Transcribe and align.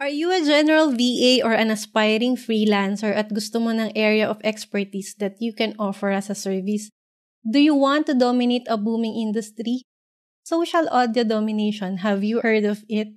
Are 0.00 0.08
you 0.08 0.32
a 0.32 0.40
general 0.40 0.96
VA 0.96 1.44
or 1.44 1.52
an 1.52 1.68
aspiring 1.68 2.32
freelancer 2.32 3.12
at 3.12 3.28
gusto 3.36 3.60
mo 3.60 3.68
ng 3.68 3.92
area 3.92 4.24
of 4.24 4.40
expertise 4.40 5.12
that 5.20 5.36
you 5.44 5.52
can 5.52 5.76
offer 5.76 6.08
as 6.08 6.32
a 6.32 6.34
service? 6.34 6.88
Do 7.44 7.60
you 7.60 7.76
want 7.76 8.08
to 8.08 8.16
dominate 8.16 8.64
a 8.72 8.80
booming 8.80 9.12
industry? 9.12 9.84
Social 10.40 10.88
audio 10.88 11.20
domination, 11.20 12.00
have 12.00 12.24
you 12.24 12.40
heard 12.40 12.64
of 12.64 12.80
it? 12.88 13.12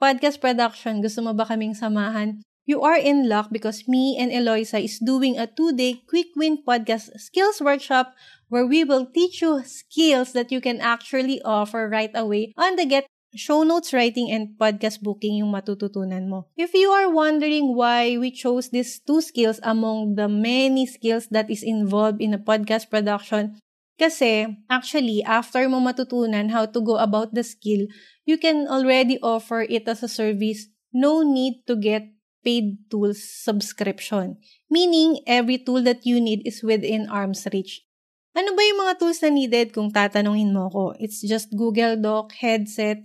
Podcast 0.00 0.40
production, 0.40 1.04
gusto 1.04 1.20
mo 1.20 1.36
ba 1.36 1.44
kaming 1.44 1.76
samahan? 1.76 2.40
You 2.64 2.80
are 2.80 2.96
in 2.96 3.28
luck 3.28 3.52
because 3.52 3.84
me 3.84 4.16
and 4.16 4.32
Eloisa 4.32 4.80
is 4.80 5.04
doing 5.04 5.36
a 5.36 5.44
two-day 5.44 6.00
quick 6.08 6.32
win 6.32 6.64
podcast 6.64 7.12
skills 7.20 7.60
workshop 7.60 8.16
where 8.48 8.64
we 8.64 8.88
will 8.88 9.04
teach 9.04 9.44
you 9.44 9.60
skills 9.68 10.32
that 10.32 10.48
you 10.48 10.64
can 10.64 10.80
actually 10.80 11.44
offer 11.44 11.92
right 11.92 12.16
away 12.16 12.56
on 12.56 12.80
the 12.80 12.88
get 12.88 13.04
show 13.32 13.64
notes 13.64 13.92
writing 13.92 14.28
and 14.28 14.54
podcast 14.60 15.00
booking 15.00 15.40
yung 15.40 15.52
matututunan 15.52 16.28
mo. 16.28 16.48
If 16.56 16.76
you 16.76 16.92
are 16.92 17.08
wondering 17.08 17.72
why 17.74 18.16
we 18.20 18.30
chose 18.30 18.68
these 18.68 19.00
two 19.00 19.20
skills 19.24 19.60
among 19.64 20.16
the 20.20 20.28
many 20.28 20.84
skills 20.84 21.28
that 21.32 21.48
is 21.48 21.64
involved 21.64 22.20
in 22.20 22.36
a 22.36 22.40
podcast 22.40 22.92
production, 22.92 23.56
kasi 23.96 24.48
actually, 24.68 25.22
after 25.22 25.64
mo 25.68 25.80
matutunan 25.80 26.50
how 26.50 26.66
to 26.66 26.80
go 26.80 26.96
about 26.98 27.32
the 27.32 27.44
skill, 27.44 27.88
you 28.24 28.36
can 28.36 28.68
already 28.68 29.16
offer 29.22 29.64
it 29.64 29.88
as 29.88 30.02
a 30.02 30.10
service. 30.10 30.68
No 30.92 31.22
need 31.22 31.64
to 31.68 31.76
get 31.76 32.10
paid 32.44 32.90
tools 32.90 33.22
subscription. 33.22 34.42
Meaning, 34.68 35.22
every 35.24 35.62
tool 35.62 35.80
that 35.86 36.04
you 36.04 36.20
need 36.20 36.42
is 36.44 36.60
within 36.60 37.08
arm's 37.08 37.46
reach. 37.54 37.86
Ano 38.32 38.56
ba 38.56 38.64
yung 38.64 38.80
mga 38.80 38.96
tools 38.96 39.20
na 39.20 39.28
needed 39.28 39.76
kung 39.76 39.92
tatanungin 39.92 40.56
mo 40.56 40.72
ko? 40.72 40.84
It's 40.96 41.20
just 41.20 41.52
Google 41.52 42.00
Doc, 42.00 42.32
headset, 42.40 43.04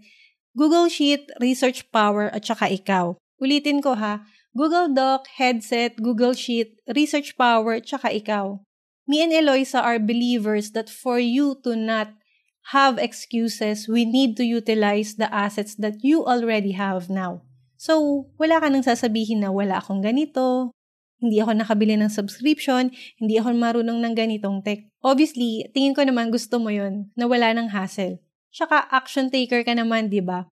Google 0.57 0.89
Sheet, 0.89 1.29
Research 1.37 1.85
Power, 1.93 2.33
at 2.33 2.41
saka 2.41 2.65
ikaw. 2.65 3.13
Ulitin 3.37 3.77
ko 3.77 3.93
ha, 3.93 4.25
Google 4.57 4.89
Doc, 4.89 5.29
headset, 5.37 6.01
Google 6.01 6.33
Sheet, 6.33 6.81
Research 6.89 7.37
Power, 7.37 7.77
at 7.77 7.85
saka 7.85 8.09
ikaw. 8.09 8.57
Me 9.05 9.21
and 9.21 9.29
Eloisa 9.29 9.85
are 9.85 10.01
believers 10.01 10.73
that 10.73 10.89
for 10.89 11.21
you 11.21 11.61
to 11.61 11.77
not 11.77 12.17
have 12.73 12.97
excuses, 12.97 13.85
we 13.85 14.01
need 14.01 14.33
to 14.33 14.43
utilize 14.43 15.21
the 15.21 15.29
assets 15.29 15.77
that 15.77 16.01
you 16.01 16.25
already 16.25 16.73
have 16.73 17.05
now. 17.05 17.45
So, 17.77 18.25
wala 18.41 18.57
ka 18.57 18.73
nang 18.73 18.81
sasabihin 18.81 19.45
na 19.45 19.53
wala 19.53 19.77
akong 19.77 20.01
ganito, 20.01 20.73
hindi 21.21 21.37
ako 21.37 21.53
nakabili 21.53 21.93
ng 22.01 22.09
subscription, 22.09 22.89
hindi 23.21 23.37
ako 23.37 23.53
marunong 23.53 24.01
ng 24.01 24.13
ganitong 24.17 24.65
tech. 24.65 24.89
Obviously, 25.05 25.69
tingin 25.69 25.93
ko 25.93 26.01
naman 26.01 26.33
gusto 26.33 26.57
mo 26.57 26.73
yon 26.73 27.13
na 27.13 27.29
wala 27.29 27.53
ng 27.53 27.69
hassle. 27.69 28.17
Tsaka 28.57 28.89
action 28.89 29.29
taker 29.29 29.61
ka 29.61 29.77
naman, 29.77 30.09
di 30.09 30.17
ba? 30.17 30.49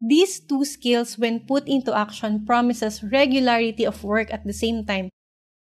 These 0.00 0.48
two 0.48 0.64
skills, 0.64 1.20
when 1.20 1.44
put 1.44 1.68
into 1.68 1.92
action, 1.92 2.48
promises 2.48 3.04
regularity 3.04 3.84
of 3.84 4.00
work 4.00 4.32
at 4.32 4.48
the 4.48 4.56
same 4.56 4.88
time. 4.88 5.12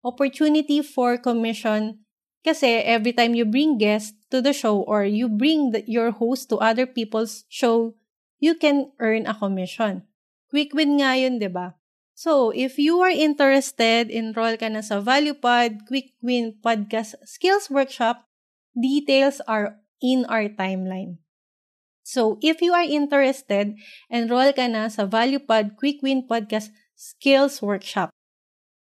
Opportunity 0.03 0.83
for 0.83 1.15
commission 1.15 2.03
kasi 2.43 2.83
every 2.83 3.15
time 3.15 3.35
you 3.35 3.47
bring 3.47 3.79
guests 3.79 4.15
to 4.31 4.43
the 4.43 4.51
show 4.51 4.83
or 4.83 5.07
you 5.07 5.31
bring 5.31 5.71
the, 5.71 5.83
your 5.87 6.11
host 6.11 6.51
to 6.51 6.59
other 6.59 6.83
people's 6.83 7.47
show, 7.47 7.95
you 8.39 8.55
can 8.55 8.91
earn 8.99 9.23
a 9.23 9.35
commission. 9.35 10.03
Quick 10.51 10.75
win 10.75 10.99
nga 10.99 11.15
yun, 11.15 11.39
di 11.39 11.47
ba? 11.47 11.75
So, 12.15 12.49
if 12.51 12.79
you 12.79 12.99
are 12.99 13.13
interested, 13.13 14.11
enroll 14.11 14.59
ka 14.59 14.67
na 14.67 14.83
sa 14.83 14.99
ValuePod 15.03 15.85
Quick 15.87 16.19
Win 16.19 16.55
Podcast 16.59 17.15
Skills 17.27 17.69
Workshop. 17.71 18.25
Details 18.75 19.39
are 19.47 19.79
in 20.01 20.25
our 20.25 20.49
timeline. 20.49 21.19
So, 22.07 22.39
if 22.39 22.63
you 22.63 22.71
are 22.71 22.87
interested, 22.87 23.75
enroll 24.07 24.55
ka 24.55 24.63
na 24.71 24.87
sa 24.87 25.03
ValuePod 25.03 25.75
Quick 25.75 25.99
Win 25.99 26.23
Podcast 26.23 26.71
Skills 26.95 27.59
Workshop. 27.59 28.15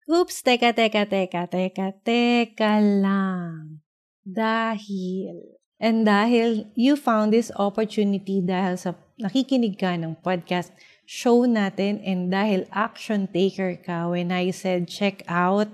Oops, 0.09 0.33
teka, 0.33 0.73
teka, 0.73 1.05
teka, 1.05 1.45
teka, 1.45 1.93
teka 2.01 2.81
lang. 2.81 3.85
Dahil, 4.25 5.37
and 5.77 6.01
dahil 6.01 6.65
you 6.73 6.97
found 6.97 7.29
this 7.29 7.53
opportunity 7.61 8.41
dahil 8.41 8.81
sa 8.81 8.97
nakikinig 9.21 9.77
ka 9.77 9.93
ng 9.93 10.17
podcast 10.25 10.73
show 11.05 11.45
natin 11.45 12.01
and 12.01 12.33
dahil 12.33 12.65
action 12.73 13.29
taker 13.29 13.77
ka 13.77 14.09
when 14.09 14.33
I 14.33 14.49
said 14.49 14.89
check 14.89 15.21
out 15.29 15.69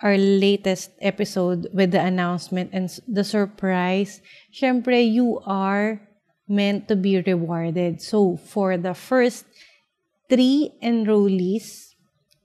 our 0.00 0.16
latest 0.16 0.96
episode 1.04 1.68
with 1.76 1.92
the 1.92 2.00
announcement 2.00 2.72
and 2.72 2.88
the 3.04 3.28
surprise, 3.28 4.24
syempre 4.48 5.04
you 5.04 5.36
are 5.44 6.00
meant 6.52 6.86
to 6.92 6.96
be 6.96 7.16
rewarded. 7.24 8.04
So, 8.04 8.36
for 8.36 8.76
the 8.76 8.92
first 8.92 9.48
three 10.28 10.76
enrollees 10.84 11.96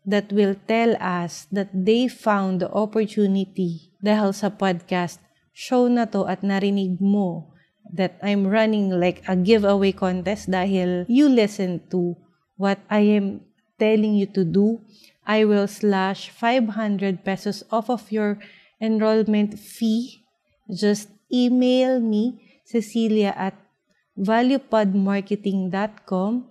that 0.07 0.31
will 0.31 0.55
tell 0.71 0.95
us 1.03 1.51
that 1.51 1.67
they 1.75 2.07
found 2.07 2.63
the 2.63 2.71
opportunity 2.71 3.91
dahil 3.99 4.31
sa 4.31 4.47
podcast 4.47 5.19
show 5.51 5.91
na 5.91 6.07
to 6.07 6.23
at 6.23 6.39
narinig 6.39 7.03
mo 7.03 7.51
that 7.91 8.15
I'm 8.23 8.47
running 8.47 8.95
like 8.95 9.23
a 9.27 9.35
giveaway 9.35 9.91
contest 9.91 10.47
dahil 10.47 11.03
you 11.11 11.27
listen 11.27 11.83
to 11.91 12.15
what 12.55 12.79
I 12.87 13.03
am 13.19 13.43
telling 13.79 14.15
you 14.15 14.25
to 14.33 14.43
do, 14.43 14.81
I 15.25 15.45
will 15.45 15.67
slash 15.67 16.29
500 16.31 17.23
pesos 17.23 17.63
off 17.71 17.89
of 17.89 18.11
your 18.11 18.39
enrollment 18.81 19.59
fee. 19.59 20.23
Just 20.71 21.09
email 21.31 21.99
me, 21.99 22.41
Cecilia 22.65 23.33
at 23.37 23.55
valuepodmarketing.com 24.19 26.45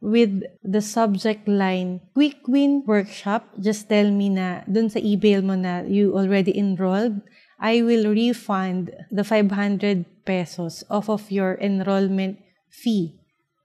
with 0.00 0.42
the 0.62 0.80
subject 0.80 1.48
line 1.48 2.00
Quick 2.14 2.46
Win 2.46 2.84
Workshop. 2.86 3.48
Just 3.58 3.90
tell 3.90 4.10
me 4.10 4.28
na 4.30 4.62
dun 4.70 4.90
sa 4.90 5.00
email 5.02 5.42
mo 5.42 5.54
na 5.58 5.82
you 5.82 6.14
already 6.14 6.54
enrolled. 6.54 7.20
I 7.58 7.82
will 7.82 8.14
refund 8.14 8.94
the 9.10 9.26
500 9.26 10.06
pesos 10.22 10.86
off 10.86 11.10
of 11.10 11.26
your 11.34 11.58
enrollment 11.58 12.38
fee. 12.70 13.18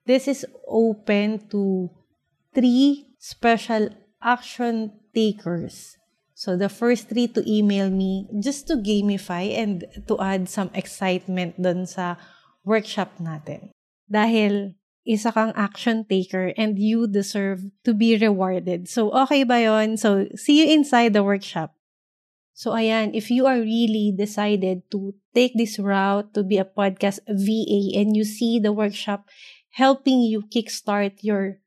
This 0.10 0.28
is 0.28 0.42
open 0.66 1.46
to 1.54 1.94
three 2.58 3.14
special 3.22 3.94
action 4.18 4.98
takers. 5.14 6.02
So 6.34 6.58
the 6.58 6.68
first 6.68 7.08
three 7.08 7.30
to 7.38 7.46
email 7.46 7.94
me 7.94 8.26
just 8.42 8.66
to 8.68 8.82
gamify 8.82 9.54
and 9.54 9.86
to 10.10 10.20
add 10.20 10.50
some 10.50 10.74
excitement 10.74 11.62
dun 11.62 11.86
sa 11.86 12.18
workshop 12.64 13.20
natin. 13.20 13.72
Dahil 14.08 14.76
isa 15.04 15.32
kang 15.36 15.52
action 15.56 16.08
taker 16.08 16.56
and 16.56 16.80
you 16.80 17.08
deserve 17.08 17.68
to 17.84 17.94
be 17.94 18.16
rewarded. 18.16 18.88
So, 18.88 19.12
okay 19.28 19.44
ba 19.44 19.60
yon? 19.60 20.00
So, 20.00 20.32
see 20.36 20.64
you 20.64 20.68
inside 20.72 21.12
the 21.12 21.24
workshop. 21.24 21.76
So, 22.56 22.72
ayan, 22.72 23.12
if 23.12 23.28
you 23.34 23.46
are 23.50 23.60
really 23.60 24.14
decided 24.16 24.88
to 24.92 25.18
take 25.34 25.58
this 25.58 25.80
route 25.80 26.34
to 26.34 26.44
be 26.44 26.62
a 26.62 26.68
podcast 26.68 27.20
VA 27.28 27.98
and 27.98 28.16
you 28.16 28.24
see 28.24 28.60
the 28.60 28.72
workshop 28.72 29.28
helping 29.74 30.22
you 30.22 30.46
kickstart 30.48 31.20
your 31.26 31.60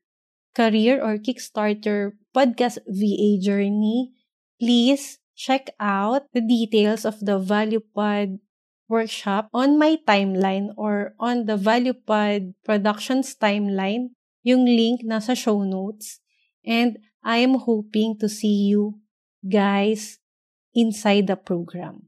career 0.55 0.97
or 1.03 1.19
kickstart 1.19 1.85
your 1.85 2.15
podcast 2.33 2.79
VA 2.87 3.37
journey, 3.37 4.15
please 4.57 5.19
check 5.35 5.69
out 5.77 6.25
the 6.33 6.41
details 6.41 7.05
of 7.05 7.19
the 7.21 7.37
ValuePod 7.37 8.39
workshop 8.87 9.49
on 9.53 9.77
my 9.77 9.99
timeline 10.07 10.71
or 10.75 11.13
on 11.19 11.45
the 11.45 11.55
ValuePod 11.55 12.55
Productions 12.63 13.35
timeline. 13.35 14.15
Yung 14.43 14.65
link 14.65 15.03
nasa 15.03 15.35
show 15.35 15.63
notes. 15.63 16.19
And 16.63 16.99
I 17.23 17.43
am 17.43 17.59
hoping 17.59 18.17
to 18.19 18.27
see 18.27 18.71
you 18.71 18.99
guys 19.43 20.19
inside 20.73 21.27
the 21.27 21.35
program. 21.35 22.07